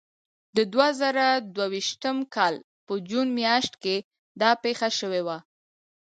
[0.55, 2.55] د دوه زره دوه ویشتم کال
[2.85, 3.95] په جون میاشت کې
[4.41, 5.37] دا پېښه شوې وه.